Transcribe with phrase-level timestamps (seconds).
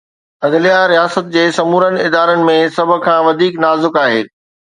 [0.43, 4.21] عدليه رياست جي سمورن ادارن ۾ سڀ کان وڌيڪ نازڪ آهي.